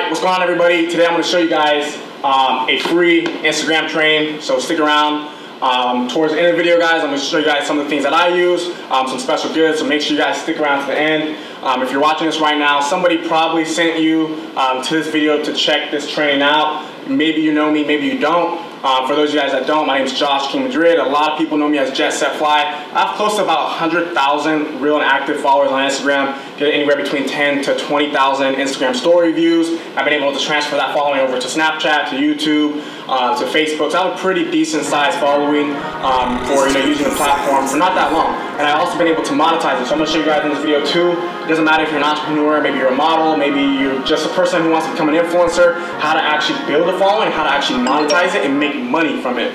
[0.00, 0.88] right, what's going on, everybody?
[0.90, 5.34] Today I'm going to show you guys um, a free Instagram train, so stick around.
[5.62, 7.78] Um, towards the end of the video, guys, I'm going to show you guys some
[7.78, 10.40] of the things that I use, um, some special goods, so make sure you guys
[10.42, 11.38] stick around to the end.
[11.64, 15.42] Um, if you're watching this right now, somebody probably sent you um, to this video
[15.42, 16.86] to check this training out.
[17.08, 18.60] Maybe you know me, maybe you don't.
[18.84, 20.98] Um, for those of you guys that don't, my name is Josh King Madrid.
[20.98, 22.60] A lot of people know me as Jet Set Fly.
[22.92, 26.36] I have close to about 100,000 real and active followers on Instagram.
[26.56, 29.78] Get anywhere between 10 to 20,000 Instagram story views.
[29.94, 33.92] I've been able to transfer that following over to Snapchat, to YouTube, uh, to Facebook.
[33.92, 37.68] So I have a pretty decent sized following um, for you know using the platform
[37.68, 38.32] for not that long.
[38.56, 39.86] And I've also been able to monetize it.
[39.86, 41.12] So I'm gonna show you guys in this video too.
[41.44, 44.32] It doesn't matter if you're an entrepreneur, maybe you're a model, maybe you're just a
[44.32, 47.50] person who wants to become an influencer, how to actually build a following, how to
[47.50, 49.52] actually monetize it and make money from it.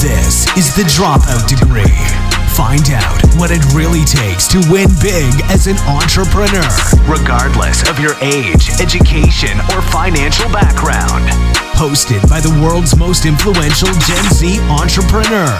[0.00, 2.17] This is the Dropout Degree.
[2.58, 6.66] Find out what it really takes to win big as an entrepreneur,
[7.06, 11.30] regardless of your age, education, or financial background.
[11.78, 15.54] Hosted by the world's most influential Gen Z entrepreneur,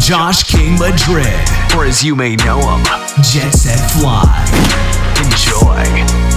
[0.00, 1.38] Josh King Madrid,
[1.76, 2.82] or as you may know him,
[3.22, 4.26] Jet Set Fly.
[5.22, 6.29] Enjoy.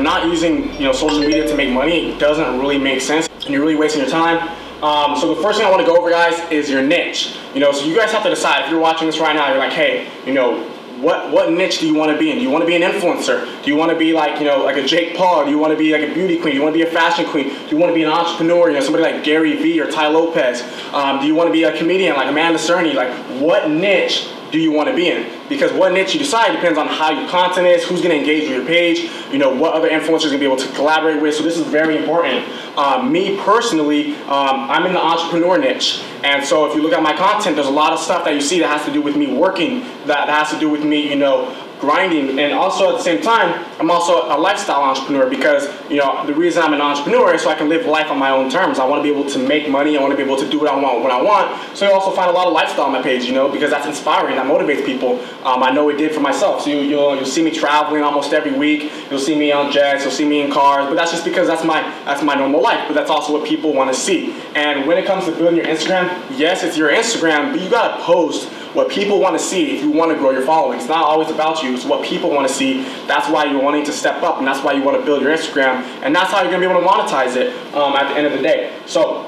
[0.00, 3.28] You're not using you know social media to make money, it doesn't really make sense,
[3.28, 4.38] and you're really wasting your time.
[4.82, 7.36] Um, so the first thing I want to go over, guys, is your niche.
[7.52, 8.64] You know, so you guys have to decide.
[8.64, 10.64] If you're watching this right now, you're like, hey, you know,
[11.02, 12.38] what what niche do you want to be in?
[12.38, 13.62] Do you want to be an influencer?
[13.62, 15.44] Do you want to be like you know like a Jake Paul?
[15.44, 16.52] Do you want to be like a beauty queen?
[16.52, 17.48] Do you want to be a fashion queen?
[17.48, 18.68] Do you want to be an entrepreneur?
[18.68, 20.62] You know somebody like Gary Vee or Tai Lopez?
[20.94, 22.94] Um, do you want to be a comedian like Amanda Cerny?
[22.94, 25.39] Like what niche do you want to be in?
[25.50, 28.48] Because what niche you decide depends on how your content is, who's going to engage
[28.48, 31.34] with your page, you know, what other influencers going to be able to collaborate with.
[31.34, 32.48] So this is very important.
[32.78, 36.04] Um, me personally, um, I'm in the entrepreneur niche.
[36.22, 38.40] And so if you look at my content, there's a lot of stuff that you
[38.40, 41.10] see that has to do with me working, that, that has to do with me,
[41.10, 42.38] you know, grinding.
[42.38, 46.34] And also at the same time i'm also a lifestyle entrepreneur because you know the
[46.34, 48.78] reason i'm an entrepreneur is so i can live life on my own terms.
[48.78, 49.96] I want to be able to make money.
[49.96, 51.76] I want to be able to do what i want when i want.
[51.76, 53.86] So you also find a lot of lifestyle on my page you know because that's
[53.86, 54.36] inspiring.
[54.36, 55.20] That motivates people.
[55.44, 56.62] Um, i know it did for myself.
[56.62, 58.92] So you, you'll, you'll see me traveling almost every week.
[59.10, 60.04] You'll see me on jets.
[60.04, 60.86] You'll see me in cars.
[60.86, 62.84] But that's just because that's my that's my normal life.
[62.86, 64.34] But that's also what people want to see.
[64.54, 67.98] And when it comes to building your instagram yes it's your instagram but you got
[67.98, 70.78] to post what people want to see if you want to grow your following.
[70.78, 72.82] It's not always about you, it's what people want to see.
[73.06, 75.36] That's why you're wanting to step up, and that's why you want to build your
[75.36, 78.16] Instagram, and that's how you're going to be able to monetize it um, at the
[78.16, 78.72] end of the day.
[78.86, 79.24] So,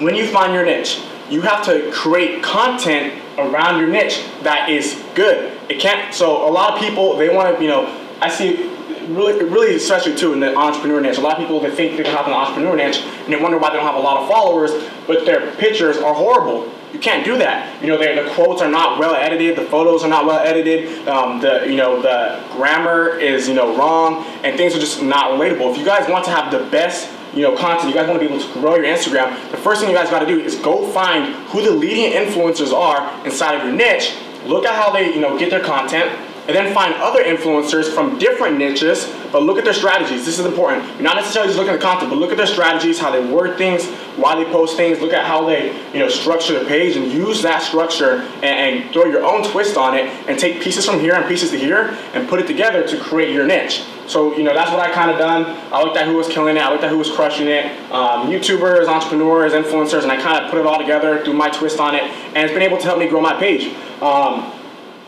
[0.00, 1.00] when you find your niche,
[1.30, 5.58] you have to create content around your niche that is good.
[5.68, 7.86] It can't, so a lot of people, they want to, you know,
[8.20, 8.70] I see
[9.08, 11.18] really, really especially too in the entrepreneur niche.
[11.18, 13.58] A lot of people they think they can have an entrepreneur niche and they wonder
[13.58, 14.70] why they don't have a lot of followers,
[15.06, 16.70] but their pictures are horrible.
[16.94, 17.82] You can't do that.
[17.82, 21.40] You know, the quotes are not well edited, the photos are not well edited, um,
[21.40, 25.72] the you know the grammar is you know wrong, and things are just not relatable.
[25.72, 28.28] If you guys want to have the best you know content, you guys want to
[28.28, 30.54] be able to grow your Instagram, the first thing you guys got to do is
[30.54, 34.14] go find who the leading influencers are inside of your niche.
[34.46, 36.16] Look at how they you know get their content
[36.46, 40.26] and then find other influencers from different niches, but look at their strategies.
[40.26, 40.84] This is important.
[40.94, 43.24] You're not necessarily just looking at the content, but look at their strategies, how they
[43.24, 46.96] word things, why they post things, look at how they, you know, structure the page
[46.96, 50.84] and use that structure and, and throw your own twist on it and take pieces
[50.84, 53.84] from here and pieces to here and put it together to create your niche.
[54.06, 55.46] So, you know, that's what I kind of done.
[55.72, 56.60] I looked at who was killing it.
[56.60, 57.64] I looked at who was crushing it.
[57.90, 61.80] Um, YouTubers, entrepreneurs, influencers, and I kind of put it all together, threw my twist
[61.80, 63.74] on it, and it's been able to help me grow my page.
[64.02, 64.52] Um,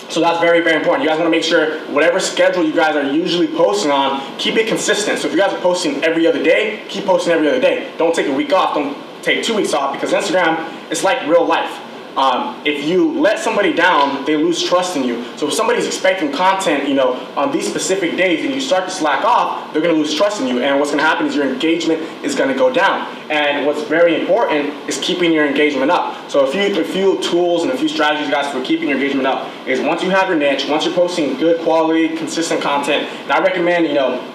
[0.08, 1.02] so that's very, very important.
[1.02, 4.56] You guys want to make sure whatever schedule you guys are usually posting on, keep
[4.56, 5.18] it consistent.
[5.18, 7.92] So if you guys are posting every other day, keep posting every other day.
[7.98, 8.74] Don't take a week off.
[8.74, 11.85] Don't take two weeks off because Instagram is like real life.
[12.16, 15.22] Um, if you let somebody down, they lose trust in you.
[15.36, 18.90] So if somebody's expecting content, you know, on these specific days, and you start to
[18.90, 20.62] slack off, they're going to lose trust in you.
[20.62, 23.06] And what's going to happen is your engagement is going to go down.
[23.30, 26.30] And what's very important is keeping your engagement up.
[26.30, 29.26] So a few, a few tools and a few strategies, guys, for keeping your engagement
[29.26, 33.32] up is once you have your niche, once you're posting good quality, consistent content, and
[33.32, 34.32] I recommend, you know,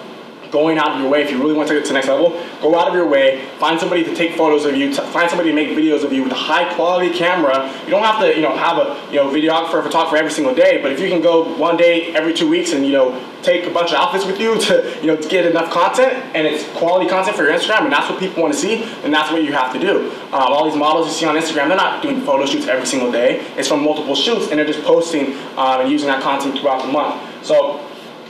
[0.52, 2.30] going out of your way if you really want to get to the next level
[2.60, 5.54] go out of your way find somebody to take photos of you find somebody to
[5.54, 7.72] make videos of you with a high quality camera.
[7.84, 10.54] You don't have to you know have a you know videographer or photographer every single
[10.54, 13.66] day but if you can go one day every two weeks and you know take
[13.66, 16.68] a bunch of outfits with you to you know to get enough content and it's
[16.76, 19.42] quality content for your instagram and that's what people want to see and that's what
[19.42, 20.10] you have to do.
[20.32, 23.10] Um, all these models you see on instagram they're not doing photo shoots every single
[23.10, 23.40] day.
[23.56, 26.92] It's from multiple shoots and they're just posting um, and using that content throughout the
[26.92, 27.44] month.
[27.44, 27.86] So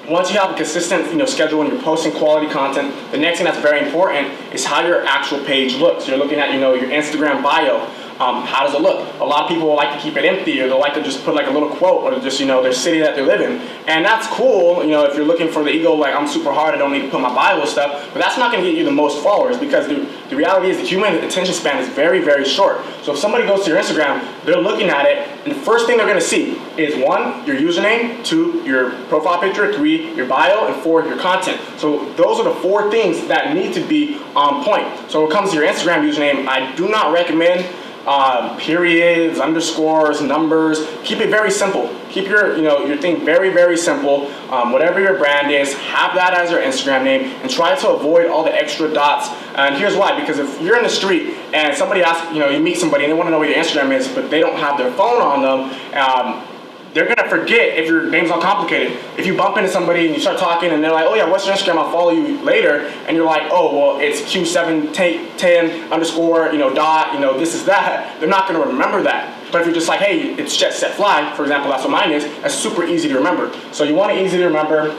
[0.08, 3.38] once you have a consistent you know, schedule and you're posting quality content, the next
[3.38, 6.08] thing that's very important is how your actual page looks.
[6.08, 7.86] You're looking at you know your Instagram bio.
[8.22, 9.18] Um, how does it look?
[9.20, 11.34] A lot of people like to keep it empty, or they like to just put
[11.34, 13.58] like a little quote, or just you know their city that they live in,
[13.88, 14.84] and that's cool.
[14.84, 17.02] You know, if you're looking for the ego, like I'm super hard, I don't need
[17.02, 19.58] to put my Bible stuff, but that's not going to get you the most followers
[19.58, 22.84] because the, the reality is the human attention span is very very short.
[23.02, 25.96] So if somebody goes to your Instagram, they're looking at it, and the first thing
[25.96, 30.68] they're going to see is one, your username, two, your profile picture, three, your bio,
[30.68, 31.60] and four, your content.
[31.76, 35.10] So those are the four things that need to be on point.
[35.10, 37.66] So when it comes to your Instagram username, I do not recommend
[38.06, 40.86] uh, periods, underscores, numbers.
[41.04, 41.94] Keep it very simple.
[42.10, 44.26] Keep your you know your thing very very simple.
[44.50, 48.26] Um, whatever your brand is, have that as your Instagram name, and try to avoid
[48.26, 49.28] all the extra dots.
[49.56, 52.60] And here's why: because if you're in the street and somebody asks, you know, you
[52.60, 54.78] meet somebody and they want to know what your Instagram is, but they don't have
[54.78, 55.94] their phone on them.
[55.94, 56.51] Um,
[56.94, 58.98] they're gonna forget if your name's not complicated.
[59.16, 61.46] If you bump into somebody and you start talking and they're like, oh yeah, what's
[61.46, 61.78] your Instagram?
[61.78, 62.86] I'll follow you later.
[63.06, 67.64] And you're like, oh, well, it's Q710 underscore, you know, dot, you know, this is
[67.64, 68.20] that.
[68.20, 69.38] They're not gonna remember that.
[69.50, 72.12] But if you're just like, hey, it's Jet Set Fly, for example, that's what mine
[72.12, 73.54] is, that's super easy to remember.
[73.72, 74.94] So you want it easy to remember.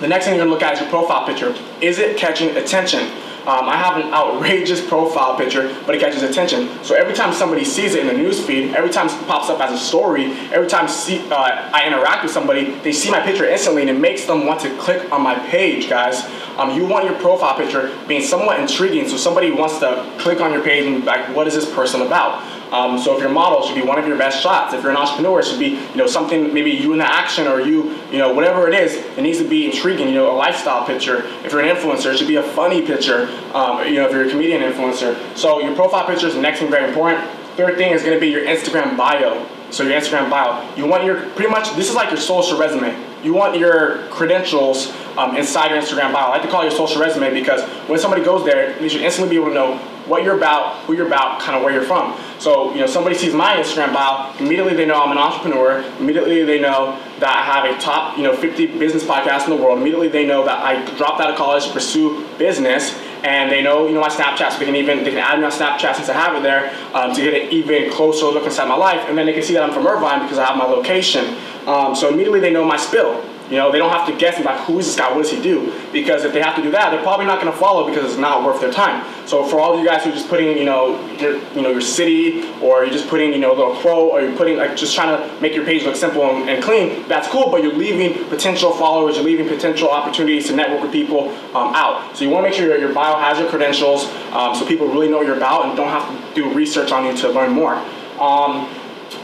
[0.00, 1.54] The next thing you're gonna look at is your profile picture.
[1.80, 3.10] Is it catching attention?
[3.42, 6.68] Um, I have an outrageous profile picture, but it catches attention.
[6.84, 9.60] So every time somebody sees it in the news feed, every time it pops up
[9.60, 13.44] as a story, every time see, uh, I interact with somebody, they see my picture
[13.44, 16.22] instantly and it makes them want to click on my page, guys.
[16.56, 20.52] Um, you want your profile picture being somewhat intriguing so somebody wants to click on
[20.52, 22.51] your page and be like, what is this person about?
[22.72, 24.72] Um, so if your model should be one of your best shots.
[24.72, 27.46] If you're an entrepreneur, it should be you know something maybe you in the action
[27.46, 28.94] or you you know whatever it is.
[28.94, 30.08] It needs to be intriguing.
[30.08, 31.24] You know a lifestyle picture.
[31.44, 33.28] If you're an influencer, it should be a funny picture.
[33.52, 35.36] Um, you know if you're a comedian influencer.
[35.36, 37.28] So your profile picture is the next thing very important.
[37.56, 39.46] Third thing is going to be your Instagram bio.
[39.70, 40.74] So your Instagram bio.
[40.74, 42.96] You want your pretty much this is like your social resume.
[43.22, 46.26] You want your credentials um, inside your Instagram bio.
[46.26, 49.02] I like to call it your social resume because when somebody goes there, they should
[49.02, 49.76] instantly be able to know
[50.06, 52.18] what you're about, who you're about, kind of where you're from.
[52.42, 55.84] So, you know, somebody sees my Instagram bio, immediately they know I'm an entrepreneur.
[56.00, 59.62] Immediately they know that I have a top, you know, 50 business podcast in the
[59.62, 59.78] world.
[59.78, 62.98] Immediately they know that I dropped out of college to pursue business.
[63.22, 65.44] And they know, you know, my Snapchat, so they can even they can add me
[65.44, 68.66] on Snapchat since I have it there um, to get an even closer look inside
[68.66, 69.08] my life.
[69.08, 71.36] And then they can see that I'm from Irvine because I have my location.
[71.68, 73.22] Um, so immediately they know my spill.
[73.52, 75.42] You know, they don't have to guess about who is this guy, what does he
[75.42, 75.78] do?
[75.92, 78.18] Because if they have to do that, they're probably not going to follow because it's
[78.18, 79.04] not worth their time.
[79.28, 81.70] So for all of you guys who are just putting, you know, your, you know,
[81.70, 84.74] your city, or you're just putting, you know, a little quote, or you're putting, like,
[84.74, 87.50] just trying to make your page look simple and, and clean, that's cool.
[87.50, 92.16] But you're leaving potential followers, you're leaving potential opportunities to network with people um, out.
[92.16, 94.88] So you want to make sure your, your bio has your credentials, um, so people
[94.88, 97.50] really know what you're about and don't have to do research on you to learn
[97.50, 97.74] more.
[98.18, 98.68] Um,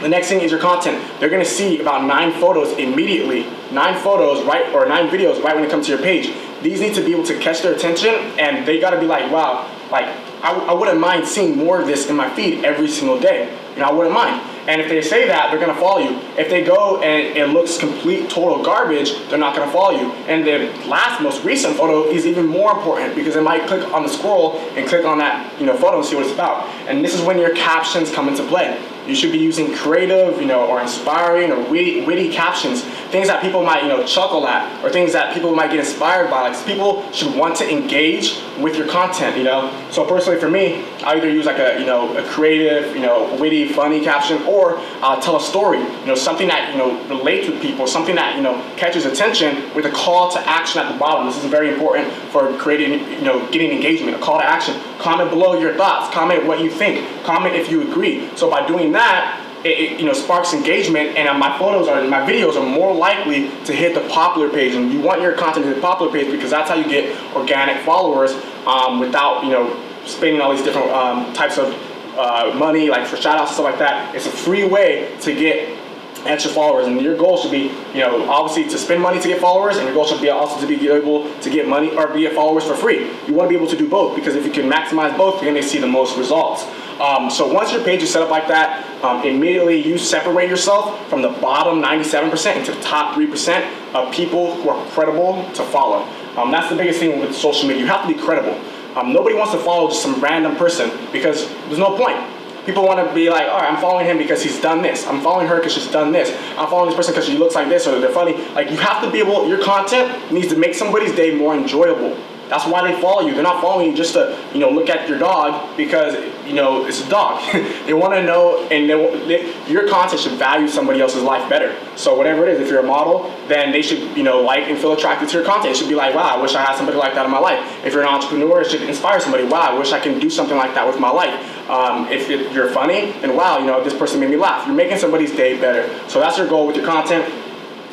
[0.01, 1.03] the next thing is your content.
[1.19, 3.47] They're gonna see about nine photos immediately.
[3.71, 6.33] Nine photos, right, or nine videos right when it comes to your page.
[6.61, 9.69] These need to be able to catch their attention and they gotta be like, wow,
[9.91, 10.05] like,
[10.41, 13.53] I, I wouldn't mind seeing more of this in my feed every single day.
[13.73, 14.41] You know, I wouldn't mind.
[14.67, 16.17] And if they say that, they're gonna follow you.
[16.37, 20.11] If they go and it looks complete, total garbage, they're not gonna follow you.
[20.27, 24.03] And the last, most recent photo is even more important because they might click on
[24.03, 26.67] the scroll and click on that, you know, photo and see what it's about.
[26.87, 28.79] And this is when your captions come into play.
[29.09, 33.41] You should be using creative, you know, or inspiring or witty, witty captions, things that
[33.41, 36.49] people might, you know, chuckle at, or things that people might get inspired by.
[36.49, 39.73] Like people should want to engage with your content, you know.
[39.91, 43.35] So personally, for me, I either use like a, you know, a creative, you know,
[43.39, 47.49] witty, funny caption, or uh, tell a story, you know, something that you know relates
[47.49, 50.97] with people, something that you know catches attention with a call to action at the
[50.97, 51.25] bottom.
[51.27, 54.15] This is very important for creating, you know, getting engagement.
[54.15, 54.79] A call to action.
[54.99, 56.13] Comment below your thoughts.
[56.13, 57.23] Comment what you think.
[57.23, 58.29] Comment if you agree.
[58.35, 62.21] So by doing that, it, it, you know sparks engagement, and my photos are my
[62.21, 64.75] videos are more likely to hit the popular page.
[64.75, 67.17] And you want your content to hit the popular page because that's how you get
[67.35, 68.31] organic followers
[68.65, 71.73] um, without you know spending all these different um, types of
[72.17, 74.15] uh, money, like for shoutouts and stuff like that.
[74.15, 75.77] It's a free way to get
[76.25, 79.39] extra followers, and your goal should be, you know, obviously to spend money to get
[79.39, 82.33] followers, and your goal should be also to be able to get money or get
[82.33, 83.09] followers for free.
[83.27, 85.51] You want to be able to do both because if you can maximize both, you're
[85.51, 86.63] going to see the most results.
[86.99, 91.07] Um, so once your page is set up like that, um, immediately you separate yourself
[91.09, 96.03] from the bottom 97% into the top 3% of people who are credible to follow.
[96.37, 97.83] Um, that's the biggest thing with social media.
[97.83, 98.59] You have to be credible.
[98.97, 102.17] Um, nobody wants to follow just some random person because there's no point.
[102.65, 105.07] People want to be like, all right, I'm following him because he's done this.
[105.07, 106.29] I'm following her because she's done this.
[106.57, 108.33] I'm following this person because she looks like this or they're funny.
[108.53, 112.17] Like you have to be able, your content needs to make somebody's day more enjoyable.
[112.49, 113.35] That's why they follow you.
[113.35, 116.15] They're not following you just to, you know, look at your dog because,
[116.47, 117.39] you know, it's a dog.
[117.85, 121.77] they want to know, and they, they, your content should value somebody else's life better.
[121.95, 124.79] So whatever it is, if you're a model, then they should, you know, like and
[124.79, 125.75] feel attracted to your content.
[125.75, 127.85] It should be like, wow, I wish I had somebody like that in my life.
[127.85, 129.43] If you're an entrepreneur, it should inspire somebody.
[129.43, 131.69] Wow, I wish I can do something like that with my life.
[131.69, 134.65] Um, if it, you're funny, and wow, you know, this person made me laugh.
[134.65, 135.87] You're making somebody's day better.
[136.09, 137.31] So that's your goal with your content.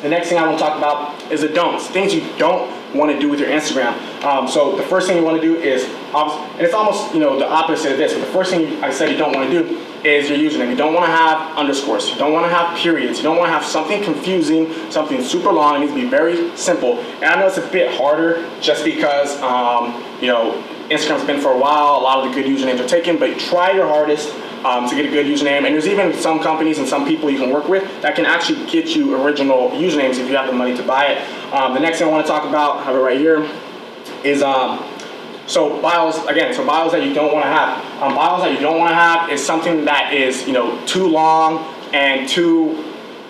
[0.01, 3.11] The next thing I want to talk about is the don'ts, things you don't want
[3.11, 3.93] to do with your Instagram.
[4.23, 7.37] Um, so the first thing you want to do is, and it's almost you know
[7.37, 8.13] the opposite of this.
[8.13, 10.69] But the first thing I said you don't want to do is your username.
[10.69, 12.09] You don't want to have underscores.
[12.09, 13.17] You don't want to have periods.
[13.17, 15.75] You don't want to have something confusing, something super long.
[15.75, 16.99] It needs to be very simple.
[16.99, 21.51] And I know it's a bit harder just because um, you know Instagram's been for
[21.51, 21.97] a while.
[21.97, 24.33] A lot of the good usernames are taken, but try your hardest
[24.65, 25.65] um, to get a good username.
[25.65, 28.65] And there's even some companies and some people you can work with that can actually
[28.69, 31.53] get you original usernames if you have the money to buy it.
[31.53, 33.49] Um, the next thing I want to talk about, I have it right here,
[34.23, 34.83] is um,
[35.47, 36.53] so bios again.
[36.53, 38.01] So bios that you don't want to have.
[38.01, 41.07] Um, bios that you don't want to have is something that is you know too
[41.07, 42.86] long and too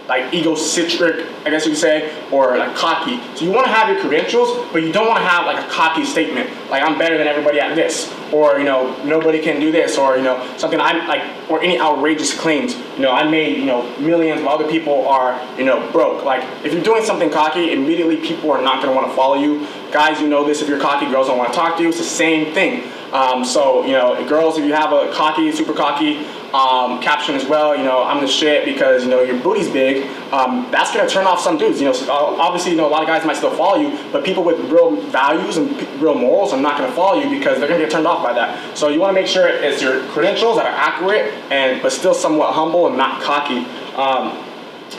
[0.08, 3.20] like egocentric, I guess you could say, or like cocky.
[3.36, 5.70] So you want to have your credentials, but you don't want to have like a
[5.70, 9.72] cocky statement, like I'm better than everybody at this, or you know nobody can do
[9.72, 12.76] this, or you know something I'm like, or any outrageous claims.
[12.96, 16.24] You know I made you know millions, while other people are you know broke.
[16.24, 19.36] Like if you're doing something cocky, immediately people are not going to want to follow
[19.36, 19.68] you.
[19.92, 20.62] Guys, you know this.
[20.62, 21.90] If you're cocky, girls don't want to talk to you.
[21.90, 22.90] It's the same thing.
[23.14, 27.46] Um, so you know, girls, if you have a cocky, super cocky um, caption as
[27.46, 30.06] well, you know, I'm the shit because you know your booty's big.
[30.32, 31.80] Um, that's gonna turn off some dudes.
[31.80, 34.44] You know, obviously, you know, a lot of guys might still follow you, but people
[34.44, 35.70] with real values and
[36.02, 38.78] real morals are not gonna follow you because they're gonna get turned off by that.
[38.78, 42.14] So you want to make sure it's your credentials that are accurate and but still
[42.14, 43.66] somewhat humble and not cocky.
[43.96, 44.44] Um,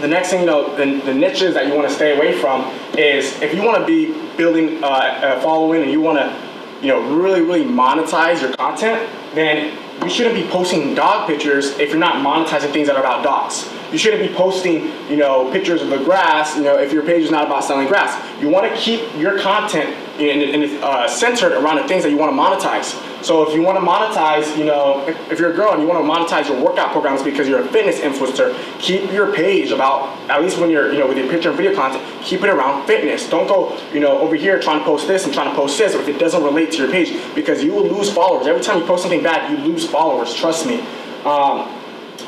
[0.01, 2.63] the next thing, you know, the, the niches that you want to stay away from
[2.97, 6.48] is if you want to be building uh, a following and you want to
[6.81, 11.91] you know, really, really monetize your content, then you shouldn't be posting dog pictures if
[11.91, 13.69] you're not monetizing things that are about dogs.
[13.91, 17.25] You shouldn't be posting, you know, pictures of the grass, you know, if your page
[17.25, 18.15] is not about selling grass.
[18.41, 22.11] You want to keep your content in, in, in uh, centered around the things that
[22.11, 23.05] you want to monetize.
[23.23, 25.89] So if you want to monetize, you know, if, if, you're a girl and you
[25.89, 30.17] want to monetize your workout programs because you're a fitness influencer, keep your page about,
[30.31, 32.87] at least when you're, you know, with your picture and video content, keep it around
[32.87, 33.29] fitness.
[33.29, 35.95] Don't go, you know, over here trying to post this and trying to post this
[35.95, 38.47] if it doesn't relate to your page because you will lose followers.
[38.47, 40.81] Every time you post something bad, you lose followers, trust me.
[41.25, 41.75] Um,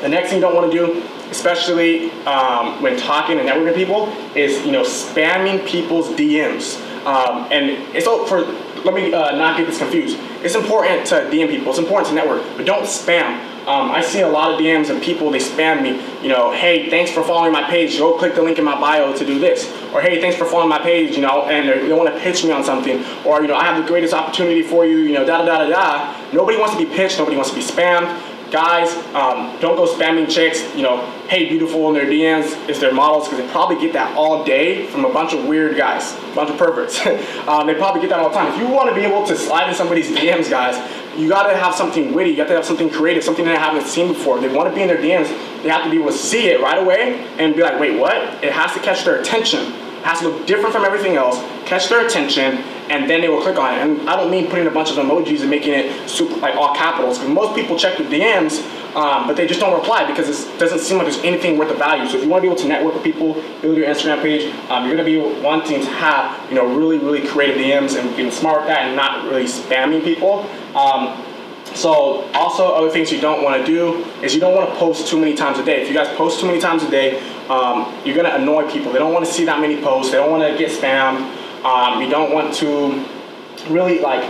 [0.01, 4.07] the next thing you don't want to do, especially um, when talking and networking people,
[4.35, 6.90] is, you know, spamming people's DMs.
[7.05, 8.41] Um, and it's all for,
[8.83, 11.69] let me uh, not get this confused it's important to DM people.
[11.69, 13.47] It's important to network, but don't spam.
[13.67, 16.01] Um, I see a lot of DMs and people they spam me.
[16.23, 17.99] You know, hey, thanks for following my page.
[17.99, 19.71] Go click the link in my bio to do this.
[19.93, 21.15] Or hey, thanks for following my page.
[21.15, 23.05] You know, and they want to pitch me on something.
[23.23, 24.97] Or you know, I have the greatest opportunity for you.
[24.97, 26.31] You know, da da da da da.
[26.33, 27.19] Nobody wants to be pitched.
[27.19, 28.09] Nobody wants to be spammed
[28.51, 32.93] guys, um, don't go spamming chicks, you know, hey beautiful in their DMs is their
[32.93, 36.35] models because they probably get that all day from a bunch of weird guys, a
[36.35, 36.99] bunch of perverts.
[37.47, 38.53] um, they probably get that all the time.
[38.53, 40.75] If you want to be able to slide in somebody's DMs, guys,
[41.17, 42.31] you got to have something witty.
[42.31, 44.39] You got to have something creative, something they haven't seen before.
[44.39, 45.29] They want to be in their DMs.
[45.63, 48.15] They have to be able to see it right away and be like, wait, what?
[48.43, 49.73] It has to catch their attention.
[50.03, 52.57] Has to look different from everything else, catch their attention,
[52.89, 53.81] and then they will click on it.
[53.81, 56.75] And I don't mean putting a bunch of emojis and making it super like all
[56.75, 58.61] capitals because most people check the DMs,
[58.95, 61.75] um, but they just don't reply because it doesn't seem like there's anything worth the
[61.75, 62.09] value.
[62.09, 64.53] So if you want to be able to network with people, build your Instagram page,
[64.69, 68.31] um, you're gonna be wanting to have you know really really creative DMs and being
[68.31, 70.49] smart with that and not really spamming people.
[70.75, 71.23] Um,
[71.73, 75.07] so also other things you don't want to do is you don't want to post
[75.07, 75.81] too many times a day.
[75.81, 78.91] If you guys post too many times a day, um, you're gonna annoy people.
[78.91, 80.11] They don't want to see that many posts.
[80.11, 81.37] They don't want to get spammed.
[81.63, 83.05] Um, you don't want to
[83.69, 84.23] really like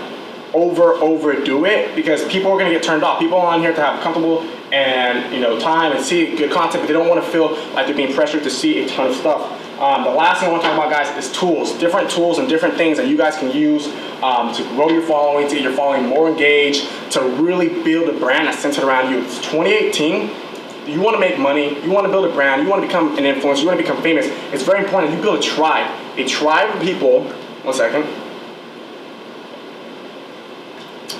[0.53, 3.19] over overdo it because people are to get turned off.
[3.19, 4.41] People are on here to have comfortable
[4.74, 7.88] and you know time and see good content, but they don't want to feel like
[7.88, 9.60] they're being pressured to see a ton of stuff.
[9.81, 11.73] Um, the last thing I want to talk about, guys, is tools.
[11.79, 13.88] Different tools and different things that you guys can use
[14.21, 18.19] um, to grow your following, to get your following more engaged, to really build a
[18.19, 19.23] brand that's centered around you.
[19.23, 20.29] It's 2018
[20.85, 23.17] you want to make money, you want to build a brand, you want to become
[23.17, 25.89] an influencer, you want to become famous, it's very important you build a tribe.
[26.17, 27.23] A tribe of people,
[27.63, 28.03] one second.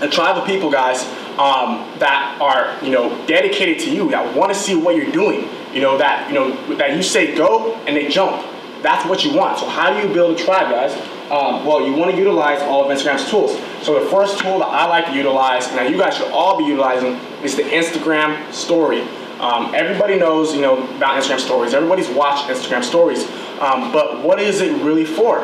[0.01, 1.03] A tribe of people, guys,
[1.38, 5.48] um, that are, you know, dedicated to you, that want to see what you're doing.
[5.74, 8.50] You know, that, you know, that you say go and they jump.
[8.82, 9.60] That's what you want.
[9.60, 10.94] So how do you build a tribe, guys?
[11.32, 13.52] Um, well, you want to utilize all of Instagram's tools.
[13.84, 16.58] So the first tool that I like to utilize, and that you guys should all
[16.58, 19.02] be utilizing, is the Instagram story.
[19.40, 21.74] Um, everybody knows, you know, about Instagram stories.
[21.74, 23.26] Everybody's watched Instagram stories.
[23.60, 25.40] Um, but what is it really for?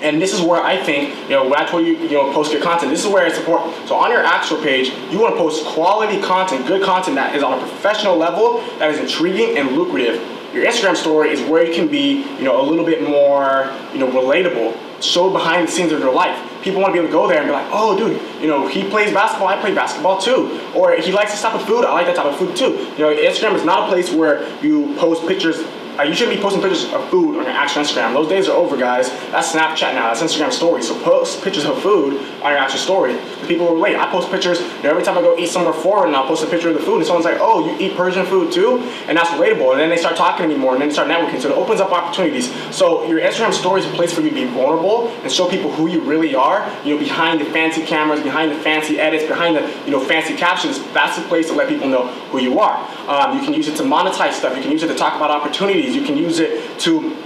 [0.00, 2.50] And this is where I think, you know, when I told you, you know, post
[2.50, 3.88] good content, this is where it's important.
[3.88, 7.42] So on your actual page, you want to post quality content, good content that is
[7.44, 10.20] on a professional level, that is intriguing and lucrative.
[10.52, 13.98] Your Instagram story is where you can be, you know, a little bit more, you
[13.98, 14.78] know, relatable.
[15.02, 16.38] Show behind the scenes of your life.
[16.62, 18.68] People want to be able to go there and be like, oh, dude, you know,
[18.68, 20.60] he plays basketball, I play basketball too.
[20.76, 22.72] Or he likes this type of food, I like that type of food too.
[22.96, 25.64] You know, Instagram is not a place where you post pictures
[25.98, 28.14] uh, you shouldn't be posting pictures of food on your actual Instagram.
[28.14, 29.10] Those days are over, guys.
[29.30, 30.12] That's Snapchat now.
[30.12, 30.88] That's Instagram stories.
[30.88, 33.12] So post pictures of food on your actual story.
[33.46, 33.96] People relate.
[33.96, 34.60] I post pictures.
[34.82, 36.96] Every time I go eat somewhere foreign, and I'll post a picture of the food,
[36.96, 39.72] and someone's like, "Oh, you eat Persian food too?" And that's relatable.
[39.72, 41.40] And then they start talking to me more, and then they start networking.
[41.40, 42.52] So it opens up opportunities.
[42.74, 45.72] So your Instagram story is a place for you to be vulnerable and show people
[45.72, 46.70] who you really are.
[46.84, 50.34] You know, behind the fancy cameras, behind the fancy edits, behind the you know fancy
[50.34, 50.80] captions.
[50.92, 52.76] That's the place to let people know who you are.
[53.08, 54.56] Um, you can use it to monetize stuff.
[54.56, 55.94] You can use it to talk about opportunities.
[55.94, 57.16] You can use it to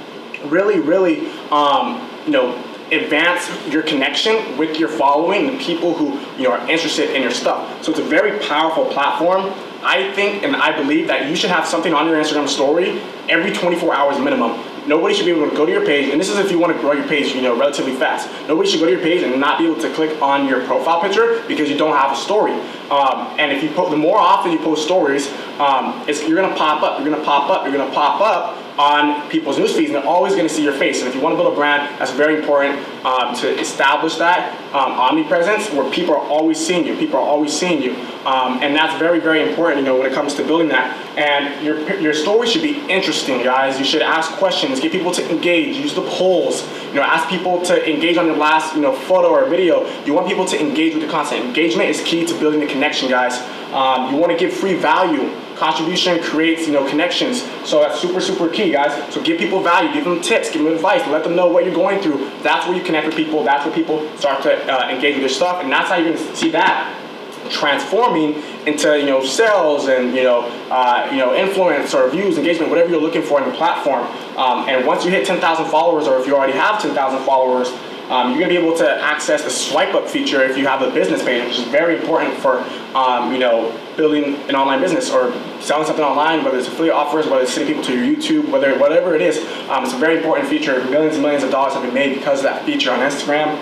[0.45, 2.63] really, really, um, you know,
[2.93, 7.31] advance your connection with your following the people who you know are interested in your
[7.31, 7.85] stuff.
[7.85, 9.53] So it's a very powerful platform.
[9.83, 13.53] I think and I believe that you should have something on your Instagram story every
[13.53, 14.63] 24 hours minimum.
[14.87, 16.73] Nobody should be able to go to your page, and this is if you want
[16.73, 18.31] to grow your page, you know, relatively fast.
[18.47, 21.01] Nobody should go to your page and not be able to click on your profile
[21.01, 22.53] picture because you don't have a story.
[22.89, 25.27] Um, and if you put, the more often you post stories,
[25.59, 27.01] um, you're gonna pop up.
[27.01, 27.65] You're gonna pop up.
[27.65, 30.75] You're gonna pop up on people's news feeds, and they're always going to see your
[30.75, 31.01] face.
[31.01, 34.53] And if you want to build a brand, that's very important um, to establish that
[34.75, 36.97] um, omnipresence, where people are always seeing you.
[36.97, 37.95] People are always seeing you,
[38.27, 39.81] um, and that's very, very important.
[39.81, 40.95] You know, when it comes to building that.
[41.17, 43.79] And your your story should be interesting, guys.
[43.79, 46.63] You should ask questions, get people to engage, use the polls.
[46.89, 49.87] You know, ask people to engage on your last you know photo or video.
[50.05, 51.45] You want people to engage with the content.
[51.45, 53.39] Engagement is key to building the connection, guys.
[53.73, 57.43] Um, you want to give free value contribution creates you know connections.
[57.69, 59.13] So that's super super key guys.
[59.13, 61.75] So give people value give them tips give them advice let them know what you're
[61.75, 62.31] going through.
[62.43, 65.31] That's where you connect with people that's where people start to uh, engage with your
[65.31, 67.03] stuff and that's how you're to see that
[67.51, 72.71] transforming into you know sales and you know uh, you know influence or views engagement
[72.71, 74.07] whatever you're looking for in the platform.
[74.37, 77.69] Um, and once you hit 10,000 followers or if you already have 10,000 followers
[78.11, 80.83] um, you're going to be able to access the swipe up feature if you have
[80.83, 82.59] a business page, which is very important for
[82.97, 87.27] um, you know building an online business or selling something online, whether it's affiliate offers,
[87.27, 89.39] whether it's sending people to your YouTube, whether whatever it is.
[89.69, 90.85] Um, it's a very important feature.
[90.85, 93.57] Millions and millions of dollars have been made because of that feature on Instagram.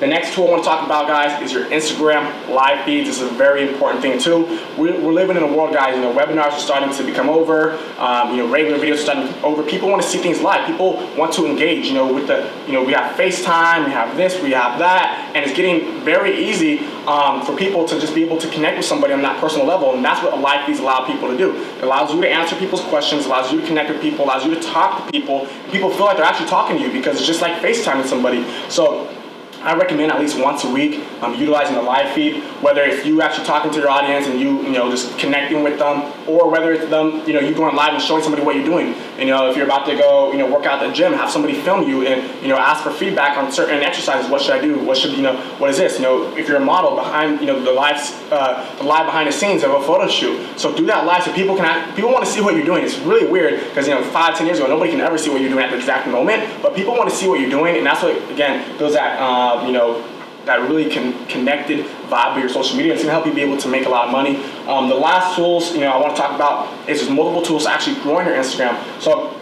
[0.00, 3.08] The next tool I want to talk about, guys, is your Instagram live feeds.
[3.08, 4.44] This is a very important thing too.
[4.78, 5.96] We're, we're living in a world, guys.
[5.96, 7.72] You know, webinars are starting to become over.
[7.98, 9.64] Um, you know, regular videos are starting to over.
[9.64, 10.64] People want to see things live.
[10.68, 11.86] People want to engage.
[11.86, 15.32] You know, with the you know we have FaceTime, we have this, we have that,
[15.34, 18.86] and it's getting very easy um, for people to just be able to connect with
[18.86, 19.96] somebody on that personal level.
[19.96, 21.56] And that's what live feeds allow people to do.
[21.56, 24.54] It allows you to answer people's questions, allows you to connect with people, allows you
[24.54, 25.48] to talk to people.
[25.72, 28.46] People feel like they're actually talking to you because it's just like FaceTime with somebody.
[28.68, 29.12] So
[29.62, 33.22] I recommend at least once a week um, utilizing the live feed, whether it's you
[33.22, 36.72] actually talking to your audience and you, you know, just connecting with them, or whether
[36.72, 38.94] it's them, you know, you going live and showing somebody what you're doing.
[39.18, 41.28] You know, if you're about to go, you know, work out at the gym, have
[41.28, 44.30] somebody film you and, you know, ask for feedback on certain exercises.
[44.30, 44.78] What should I do?
[44.78, 45.96] What should, you know, what is this?
[45.96, 47.96] You know, if you're a model behind, you know, the live,
[48.32, 50.58] uh, the live behind the scenes of a photo shoot.
[50.58, 52.84] So do that live so people can, people want to see what you're doing.
[52.84, 55.40] It's really weird because, you know, five, ten years ago, nobody can ever see what
[55.40, 57.84] you're doing at the exact moment, but people want to see what you're doing, and
[57.84, 60.04] that's what, again, goes that, uh, you know,
[60.48, 62.94] that really can connected vibe with your social media.
[62.94, 64.36] It's gonna help you be able to make a lot of money.
[64.66, 67.64] Um, the last tools, you know, I want to talk about is there's multiple tools
[67.64, 68.76] to actually growing your Instagram.
[69.00, 69.38] So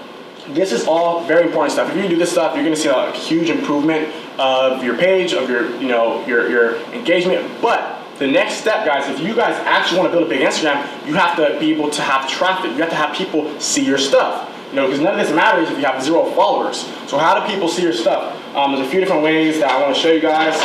[0.49, 1.90] this is all very important stuff.
[1.90, 5.49] If you do this stuff, you're gonna see a huge improvement of your page, of
[5.49, 7.62] your, you know, your your engagement.
[7.62, 11.07] But the next step, guys, if you guys actually want to build a big Instagram,
[11.07, 12.71] you have to be able to have traffic.
[12.73, 14.53] You have to have people see your stuff.
[14.71, 16.79] You know, because none of this matters if you have zero followers.
[17.07, 18.35] So how do people see your stuff?
[18.57, 20.57] Um, there's a few different ways that I want to show you guys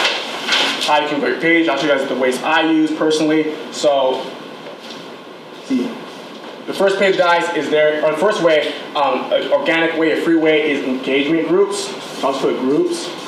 [0.86, 1.68] how you can grow your page.
[1.68, 3.56] I'll show you guys the ways I use personally.
[3.72, 4.26] So,
[5.66, 5.84] see,
[6.68, 10.38] the first page, guys, is there, or the first way, um, organic way, a free
[10.38, 11.88] way is engagement groups.
[12.24, 13.21] I'll just put groups.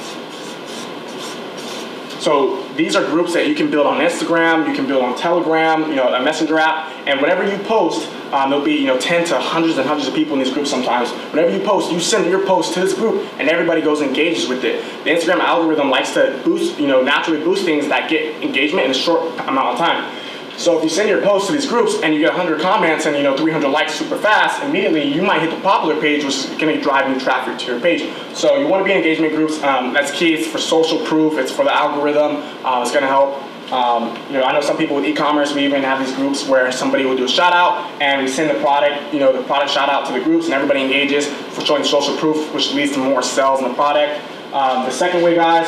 [2.23, 5.89] So these are groups that you can build on Instagram, you can build on Telegram,
[5.89, 9.27] you know, a messenger app, and whenever you post, um, there'll be you know 10
[9.27, 11.12] to hundreds and hundreds of people in these groups sometimes.
[11.33, 14.47] Whenever you post, you send your post to this group, and everybody goes and engages
[14.47, 14.81] with it.
[15.03, 18.91] The Instagram algorithm likes to boost, you know, naturally boost things that get engagement in
[18.91, 20.22] a short amount of time.
[20.57, 23.15] So if you send your post to these groups and you get 100 comments and
[23.15, 26.45] you know 300 likes super fast, immediately you might hit the popular page, which is
[26.57, 28.13] going to drive new traffic to your page.
[28.35, 29.61] So you want to be in engagement groups.
[29.63, 30.33] Um, that's key.
[30.33, 31.37] It's for social proof.
[31.37, 32.37] It's for the algorithm.
[32.65, 33.41] Uh, it's going to help.
[33.71, 35.53] Um, you know, I know some people with e-commerce.
[35.53, 38.55] We even have these groups where somebody will do a shout out, and we send
[38.55, 41.61] the product, you know, the product shout out to the groups, and everybody engages for
[41.61, 44.21] showing social proof, which leads to more sales in the product.
[44.53, 45.67] Um, the second way, guys,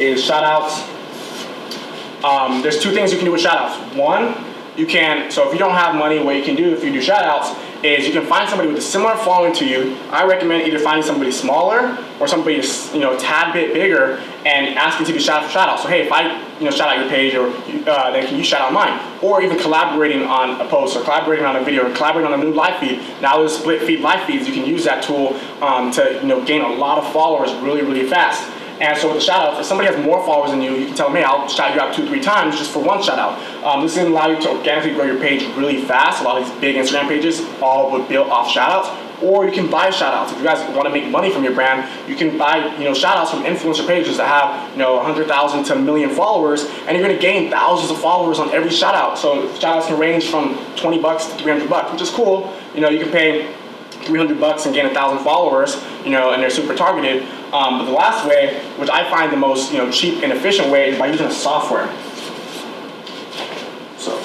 [0.00, 0.93] is shout outs.
[2.24, 3.96] Um, there's two things you can do with shout outs.
[3.96, 4.34] One,
[4.76, 7.00] you can, so if you don't have money, what you can do if you do
[7.02, 9.94] shout outs is you can find somebody with a similar following to you.
[10.10, 12.56] I recommend either finding somebody smaller or somebody
[12.94, 15.80] you know a tad bit bigger and asking to be shout out for shout out.
[15.80, 17.48] So hey, if I you know shout out your page or
[17.86, 18.98] uh, then can you shout out mine?
[19.22, 22.42] Or even collaborating on a post or collaborating on a video or collaborating on a
[22.42, 23.00] new live feed.
[23.20, 24.48] Now there's split feed live feeds.
[24.48, 27.82] You can use that tool um, to you know gain a lot of followers really
[27.82, 28.50] really fast.
[28.80, 30.96] And so with the shout out, if somebody has more followers than you, you can
[30.96, 33.38] tell them, hey, I'll shout you out two, three times just for one shout out.
[33.64, 36.22] Um, this is going to allow you to organically grow your page really fast.
[36.22, 39.22] A lot of these big Instagram pages all would build off shout outs.
[39.22, 40.32] Or you can buy shout outs.
[40.32, 42.92] If you guys want to make money from your brand, you can buy, you know,
[42.92, 46.96] shout outs from influencer pages that have, you know, 100,000 to a million followers, and
[46.96, 49.16] you're going to gain thousands of followers on every shout out.
[49.16, 52.52] So shout outs can range from 20 bucks to 300 bucks, which is cool.
[52.74, 53.54] You know, you can pay
[54.04, 57.22] 300 bucks and gain a thousand followers, you know, and they're super targeted.
[57.54, 60.72] Um, but the last way, which I find the most, you know, cheap and efficient
[60.72, 61.86] way, is by using software.
[63.96, 64.20] So.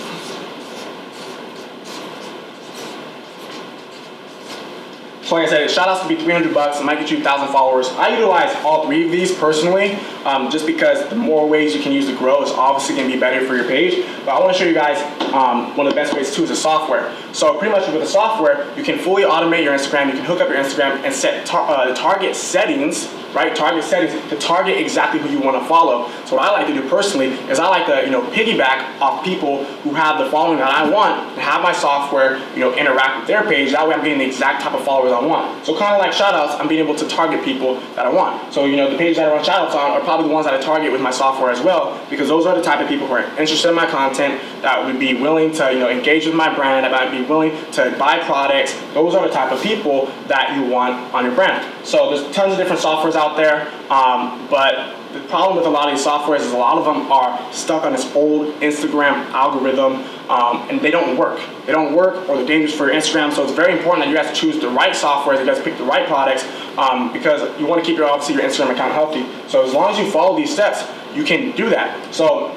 [5.22, 6.80] So like I said, shout outs be 300 bucks.
[6.80, 7.90] It might get you 1,000 followers.
[7.90, 9.94] I utilize all three of these personally,
[10.26, 13.14] um, just because the more ways you can use to grow is obviously going to
[13.14, 14.08] be better for your page.
[14.26, 14.98] But I want to show you guys
[15.34, 17.16] um, one of the best ways too is the software.
[17.32, 20.08] So pretty much with the software, you can fully automate your Instagram.
[20.08, 23.56] You can hook up your Instagram and set tar- uh, target settings right?
[23.56, 26.10] Target settings to target exactly who you want to follow.
[26.26, 29.24] So what I like to do personally is I like to, you know, piggyback off
[29.24, 33.20] people who have the following that I want and have my software, you know, interact
[33.20, 33.72] with their page.
[33.72, 35.66] That way I'm getting the exact type of followers I want.
[35.66, 38.54] So kind of like shoutouts, I'm being able to target people that I want.
[38.54, 40.54] So, you know, the pages that I run shoutouts on are probably the ones that
[40.54, 43.14] I target with my software as well because those are the type of people who
[43.14, 46.54] are interested in my content, that would be willing to, you know, engage with my
[46.54, 48.74] brand, that might be willing to buy products.
[48.94, 51.66] Those are the type of people that you want on your brand.
[51.86, 55.90] So there's tons of different softwares out there, um, but the problem with a lot
[55.90, 60.04] of these softwares is a lot of them are stuck on this old Instagram algorithm
[60.30, 61.42] um, and they don't work.
[61.66, 63.34] They don't work or they're dangerous for your Instagram.
[63.34, 65.78] So it's very important that you guys choose the right software, that you guys pick
[65.78, 66.44] the right products
[66.78, 69.26] um, because you want to keep your obviously your Instagram account healthy.
[69.50, 72.14] So as long as you follow these steps, you can do that.
[72.14, 72.56] So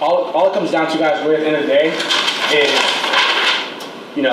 [0.00, 1.88] all, all it comes down to guys really at the end of the day
[2.56, 4.32] is, you know,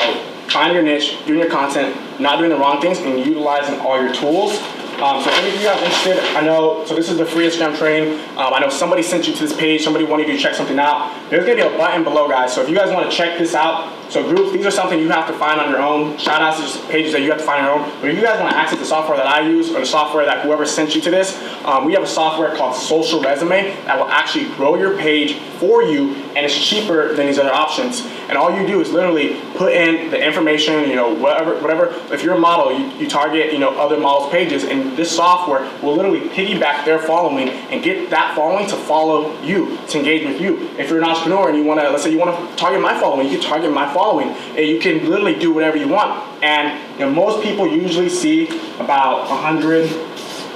[0.50, 4.13] finding your niche, doing your content, not doing the wrong things, and utilizing all your
[4.13, 4.58] tools.
[5.01, 7.75] Um, so any of you guys interested, I know, so this is the free Instagram
[7.75, 8.19] training.
[8.37, 10.77] Um, I know somebody sent you to this page, somebody wanted you to check something
[10.77, 11.11] out.
[11.31, 12.53] There's gonna be a button below, guys.
[12.53, 15.25] So if you guys wanna check this out, so groups, these are something you have
[15.27, 16.17] to find on your own.
[16.17, 18.01] Shout outs to pages that you have to find on your own.
[18.01, 20.25] But if you guys want to access the software that I use or the software
[20.25, 23.97] that whoever sent you to this, um, we have a software called Social Resume that
[23.97, 28.05] will actually grow your page for you and it's cheaper than these other options.
[28.32, 31.88] And all you do is literally put in the information, you know, whatever, whatever.
[32.13, 35.70] If you're a model, you, you target, you know, other models' pages, and this software
[35.84, 40.39] will literally piggyback their following and get that following to follow you, to engage with
[40.39, 40.70] you.
[40.80, 42.98] If you're an entrepreneur and you want to, let's say you want to target my
[42.98, 46.26] following, you can target my following and you can literally do whatever you want.
[46.41, 48.48] And you know, most people usually see
[48.80, 49.89] about 100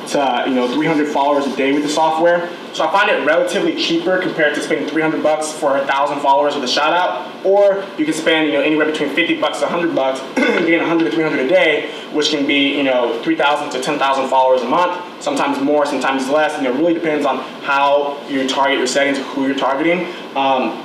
[0.10, 2.50] to you know 300 followers a day with the software.
[2.74, 6.56] So I find it relatively cheaper compared to spending 300 bucks for a thousand followers
[6.56, 9.66] with a shout out, or you can spend you know anywhere between 50 bucks to
[9.66, 13.82] 100 bucks, getting 100 to 300 a day, which can be you know 3,000 to
[13.82, 15.02] 10,000 followers a month.
[15.22, 16.58] Sometimes more, sometimes less.
[16.58, 20.06] And it really depends on how you target your settings, who you're targeting.
[20.36, 20.85] Um,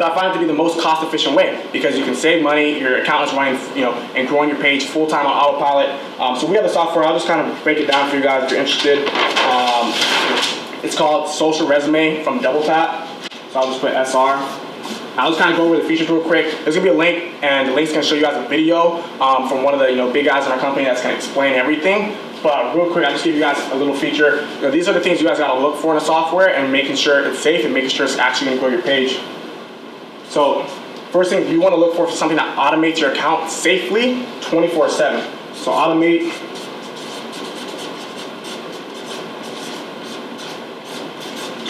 [0.00, 2.42] but I find it to be the most cost efficient way because you can save
[2.42, 5.90] money, your account is running, you know, and growing your page full time on autopilot.
[6.18, 7.04] Um, so we have the software.
[7.04, 9.06] I'll just kind of break it down for you guys if you're interested.
[9.44, 9.92] Um,
[10.82, 13.06] it's called Social Resume from Double Tap.
[13.52, 14.40] So I'll just put SR.
[15.20, 16.46] I'll just kind of go over the features real quick.
[16.64, 19.50] There's gonna be a link, and the link's gonna show you guys a video um,
[19.50, 22.16] from one of the you know big guys in our company that's gonna explain everything.
[22.42, 24.46] But real quick, I'll just give you guys a little feature.
[24.56, 26.72] You know, these are the things you guys gotta look for in a software and
[26.72, 29.20] making sure it's safe and making sure it's actually gonna grow your page.
[30.30, 30.64] So
[31.10, 35.56] first thing you want to look for is something that automates your account safely 24-7.
[35.56, 36.32] So automate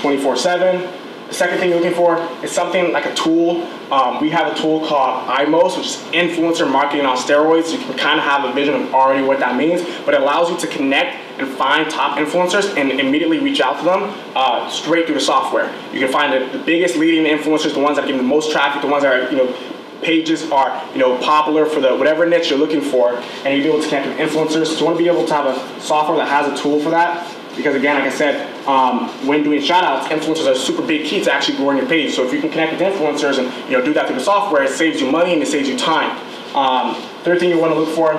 [0.00, 0.90] Twenty-four seven.
[1.28, 3.62] The second thing you're looking for is something like a tool.
[3.92, 7.70] Um, we have a tool called IMOS, which is influencer marketing on steroids.
[7.70, 10.48] You can kind of have a vision of already what that means, but it allows
[10.48, 15.06] you to connect and find top influencers and immediately reach out to them uh, straight
[15.06, 15.72] through the software.
[15.92, 18.82] You can find the, the biggest leading influencers, the ones that give the most traffic,
[18.82, 19.56] the ones that are, you know,
[20.02, 23.68] pages are you know popular for the whatever niche you're looking for and you'll be
[23.68, 24.66] able to connect with influencers.
[24.66, 26.90] So you want to be able to have a software that has a tool for
[26.90, 31.06] that because again like i said um, when doing shout outs influencers are super big
[31.06, 32.14] key to actually growing your page.
[32.14, 34.62] So if you can connect with influencers and you know do that through the software
[34.62, 36.16] it saves you money and it saves you time.
[36.54, 38.14] Um, third thing you want to look for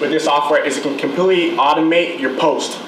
[0.00, 2.80] with this software is it can completely automate your post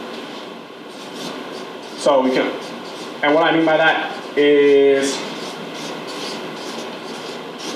[2.02, 2.50] So we can,
[3.22, 5.14] and what I mean by that is,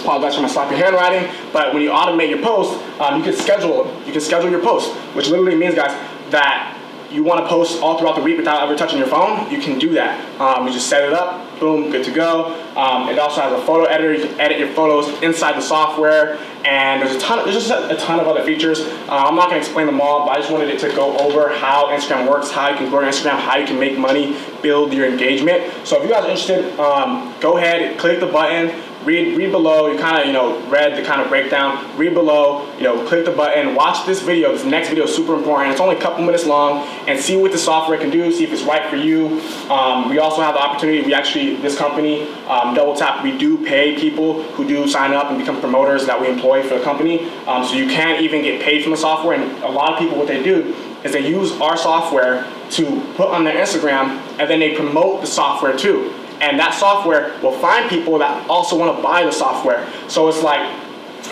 [0.00, 3.86] apologize for my sloppy handwriting, but when you automate your post, um, you can schedule,
[4.04, 5.92] you can schedule your post, which literally means, guys,
[6.32, 6.76] that
[7.12, 9.78] you want to post all throughout the week without ever touching your phone, you can
[9.78, 10.18] do that.
[10.40, 12.54] Um, you just set it up, boom, good to go.
[12.76, 14.14] Um, it also has a photo editor.
[14.14, 17.38] You can edit your photos inside the software, and there's a ton.
[17.38, 18.80] Of, there's just a, ton of other features.
[18.80, 21.16] Uh, I'm not going to explain them all, but I just wanted it to go
[21.18, 24.36] over how Instagram works, how you can grow your Instagram, how you can make money,
[24.62, 25.72] build your engagement.
[25.84, 28.68] So if you guys are interested, um, go ahead, click the button
[29.06, 29.86] read read below.
[29.86, 31.96] You kind of you know read the kind of breakdown.
[31.96, 32.70] Read below.
[32.76, 33.74] You know, click the button.
[33.74, 34.52] Watch this video.
[34.52, 35.70] This next video is super important.
[35.70, 38.30] It's only a couple minutes long, and see what the software can do.
[38.32, 39.40] See if it's right for you.
[39.70, 41.00] Um, we also have the opportunity.
[41.02, 43.22] We actually this company um, Double Tap.
[43.22, 46.76] We do pay people who do sign up and become promoters that we employ for
[46.76, 47.30] the company.
[47.46, 49.40] Um, so you can even get paid from the software.
[49.40, 53.28] And a lot of people, what they do is they use our software to put
[53.28, 57.88] on their Instagram, and then they promote the software too and that software will find
[57.88, 59.88] people that also want to buy the software.
[60.08, 60.60] So it's like,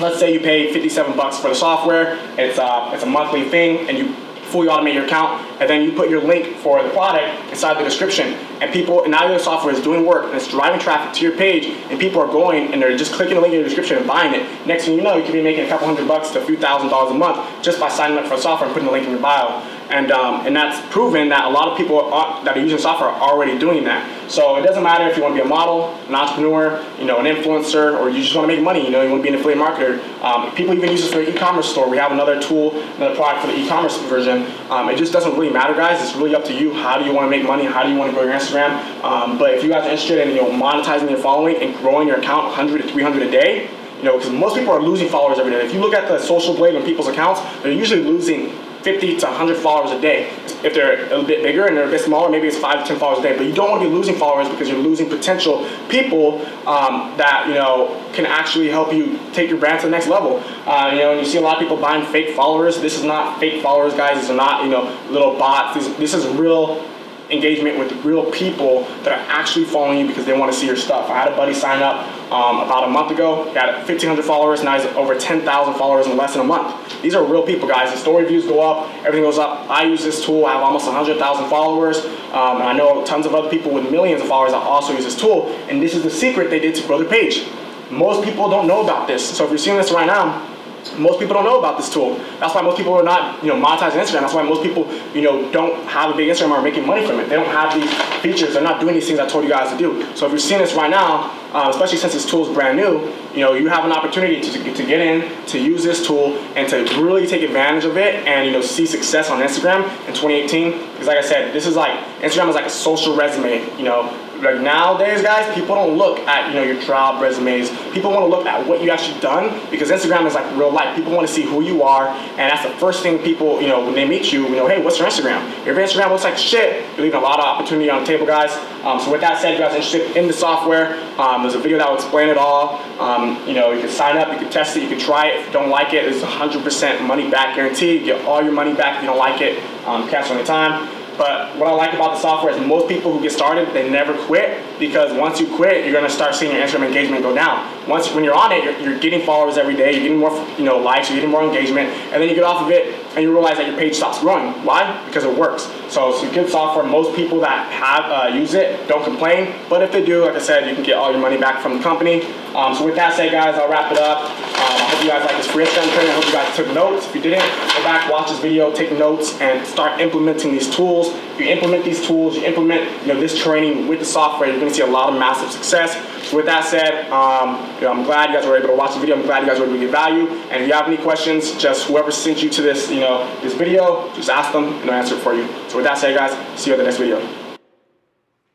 [0.00, 2.18] let's say you pay 57 bucks for the software.
[2.38, 4.14] It's a, it's a monthly thing, and you
[4.54, 7.82] fully automate your account, and then you put your link for the product inside the
[7.82, 8.34] description.
[8.60, 11.36] And people, and now your software is doing work, and it's driving traffic to your
[11.36, 14.06] page, and people are going and they're just clicking the link in the description and
[14.06, 14.66] buying it.
[14.66, 16.56] Next thing you know, you could be making a couple hundred bucks to a few
[16.56, 19.10] thousand dollars a month just by signing up for software and putting the link in
[19.10, 22.60] your bio and um, and that's proven that a lot of people are, that are
[22.60, 24.30] using software are already doing that.
[24.30, 27.18] So it doesn't matter if you want to be a model, an entrepreneur, you know,
[27.18, 28.84] an influencer, or you just want to make money.
[28.84, 30.00] You know, you want to be an affiliate marketer.
[30.22, 31.88] Um, people even use this for their e-commerce store.
[31.88, 34.46] We have another tool, another product for the e-commerce version.
[34.70, 36.02] Um, it just doesn't really matter, guys.
[36.02, 36.72] It's really up to you.
[36.72, 37.64] How do you want to make money?
[37.64, 38.72] How do you want to grow your Instagram?
[39.04, 42.08] Um, but if you guys are interested in you know monetizing your following and growing
[42.08, 45.38] your account 100 to 300 a day, you know, because most people are losing followers
[45.38, 45.64] every day.
[45.64, 48.50] If you look at the social blade on people's accounts, they're usually losing
[48.84, 50.30] 50 to 100 followers a day.
[50.62, 52.98] If they're a bit bigger and they're a bit smaller, maybe it's 5 to 10
[52.98, 53.36] followers a day.
[53.36, 57.46] But you don't want to be losing followers because you're losing potential people um, that,
[57.48, 60.42] you know, can actually help you take your brand to the next level.
[60.66, 62.78] Uh, you know, and you see a lot of people buying fake followers.
[62.80, 64.20] This is not fake followers, guys.
[64.20, 65.74] These are not, you know, little bots.
[65.74, 66.84] This, this is real
[67.30, 70.76] engagement with real people that are actually following you because they want to see your
[70.76, 71.08] stuff.
[71.08, 73.52] I had a buddy sign up um, about a month ago.
[73.54, 74.62] got 1,500 followers.
[74.62, 77.02] Now he's over 10,000 followers in less than a month.
[77.02, 77.90] These are real people, guys.
[77.92, 78.90] The story views go up.
[78.98, 79.68] Everything goes up.
[79.70, 80.44] I use this tool.
[80.44, 82.04] I have almost 100,000 followers.
[82.04, 85.04] Um, and I know tons of other people with millions of followers that also use
[85.04, 85.48] this tool.
[85.68, 87.46] And this is the secret they did to grow their page.
[87.90, 89.36] Most people don't know about this.
[89.36, 90.53] So if you're seeing this right now,
[90.98, 92.16] most people don't know about this tool.
[92.38, 94.20] That's why most people are not, you know, monetizing Instagram.
[94.20, 97.20] That's why most people, you know, don't have a big Instagram or making money from
[97.20, 97.28] it.
[97.28, 97.92] They don't have these
[98.22, 98.54] features.
[98.54, 100.02] They're not doing these things I told you guys to do.
[100.14, 103.12] So if you're seeing this right now, uh, especially since this tool is brand new,
[103.32, 106.68] you know, you have an opportunity to, to get in, to use this tool, and
[106.68, 110.72] to really take advantage of it, and you know, see success on Instagram in 2018.
[110.92, 113.64] Because like I said, this is like Instagram is like a social resume.
[113.76, 117.70] You know, like nowadays, guys, people don't look at you know your job resumes.
[117.92, 120.94] People want to look at what you actually done because Instagram is like real life.
[120.96, 123.84] People want to see who you are, and that's the first thing people you know
[123.84, 124.44] when they meet you.
[124.48, 125.64] You know, hey, what's your Instagram?
[125.64, 128.52] Your Instagram looks like shit, you're leaving a lot of opportunity on the table, guys.
[128.84, 131.54] Um, so with that said, if you guys are interested in the software, um, there's
[131.54, 132.80] a video that will explain it all.
[133.00, 135.40] Um, you know, you can sign up, you can test it, you can try it.
[135.40, 137.98] If you don't like it, there's 100% money back guarantee.
[137.98, 139.62] You get all your money back if you don't like it.
[139.86, 141.03] Um, cancel anytime.
[141.16, 144.14] But what I like about the software is most people who get started, they never
[144.26, 147.73] quit because once you quit, you're gonna start seeing your Instagram engagement go down.
[147.86, 150.64] Once when you're on it, you're, you're, getting followers every day, you're getting more you
[150.64, 153.30] know likes, you're getting more engagement, and then you get off of it and you
[153.30, 154.52] realize that your page stops growing.
[154.64, 155.04] Why?
[155.06, 155.70] Because it works.
[155.88, 156.84] So it's a good software.
[156.84, 160.40] Most people that have uh, use it don't complain, but if they do, like I
[160.40, 162.22] said, you can get all your money back from the company.
[162.54, 164.22] Um, so with that said, guys, I'll wrap it up.
[164.22, 166.10] Um, I hope you guys like this free Instagram training.
[166.10, 167.06] I hope you guys took notes.
[167.06, 171.08] If you didn't, go back, watch this video, take notes, and start implementing these tools.
[171.08, 174.58] If you implement these tools, you implement you know this training with the software, you're
[174.58, 175.94] going to see a lot of massive success.
[176.28, 178.94] So with that said, um, you know, I'm glad you guys were able to watch
[178.94, 179.16] the video.
[179.16, 180.28] I'm glad you guys were able to get value.
[180.50, 183.54] And if you have any questions, just whoever sent you to this, you know, this
[183.54, 185.46] video, just ask them and they'll answer for you.
[185.68, 187.26] So with that said, guys, see you in the next video.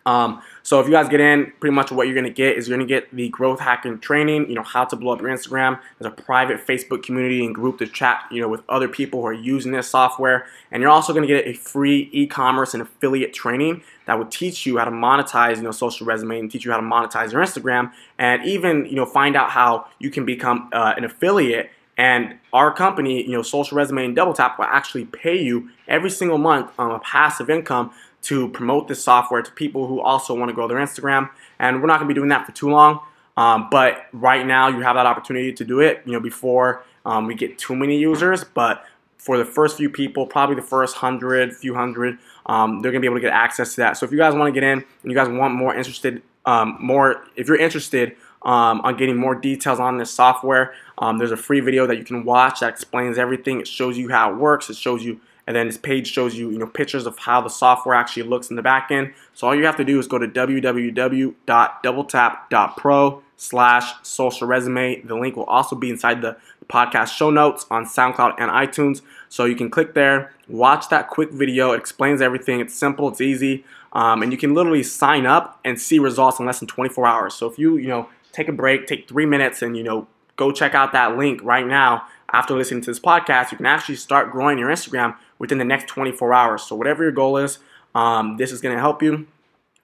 [0.08, 2.78] um, so if you guys get in, pretty much what you're gonna get is you're
[2.78, 5.80] gonna get the growth hacking training, you know, how to blow up your Instagram.
[5.98, 9.28] There's a private Facebook community and group to chat, you know, with other people who
[9.28, 10.46] are using this software.
[10.70, 14.78] And you're also gonna get a free e-commerce and affiliate training that will teach you
[14.78, 17.94] how to monetize, you know, social resume and teach you how to monetize your Instagram
[18.18, 22.72] and even, you know, find out how you can become uh, an affiliate and our
[22.72, 26.70] company, you know, Social Resume and Double Tap will actually pay you every single month
[26.78, 27.92] on a passive income
[28.28, 31.30] to promote this software to people who also want to grow their Instagram.
[31.60, 33.00] And we're not going to be doing that for too long.
[33.38, 36.02] Um, but right now, you have that opportunity to do it.
[36.06, 38.84] You know, before um, we get too many users, but
[39.18, 43.08] for the first few people, probably the first hundred, few hundred, um, they're gonna be
[43.08, 43.98] able to get access to that.
[43.98, 46.78] So if you guys want to get in and you guys want more interested, um,
[46.80, 51.38] more if you're interested um, on getting more details on this software, um, there's a
[51.38, 53.60] free video that you can watch that explains everything.
[53.60, 54.70] It shows you how it works.
[54.70, 57.50] It shows you and then this page shows you, you know, pictures of how the
[57.50, 59.14] software actually looks in the back end.
[59.34, 65.00] So all you have to do is go to www.doubletap.pro slash social resume.
[65.02, 66.36] The link will also be inside the
[66.68, 69.02] podcast show notes on SoundCloud and iTunes.
[69.30, 71.72] So you can click there, watch that quick video.
[71.72, 72.60] It explains everything.
[72.60, 76.46] It's simple, it's easy, um, and you can literally sign up and see results in
[76.46, 77.34] less than 24 hours.
[77.34, 80.52] So if you, you know, take a break, take three minutes, and you know, go
[80.52, 84.32] check out that link right now after listening to this podcast, you can actually start
[84.32, 86.64] growing your Instagram within the next 24 hours.
[86.64, 87.60] So, whatever your goal is,
[87.96, 89.26] um, this is going to help you.